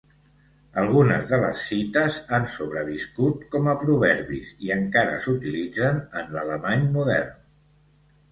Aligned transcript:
Algunes 0.83 1.25
de 1.31 1.37
les 1.41 1.59
cites 1.71 2.15
han 2.37 2.47
sobreviscut 2.53 3.43
com 3.55 3.69
a 3.73 3.77
proverbis 3.83 4.49
i 4.67 4.73
encara 4.77 5.19
s'utilitzen 5.25 5.99
en 6.23 6.33
l'alemany 6.37 6.89
modern. 6.97 7.37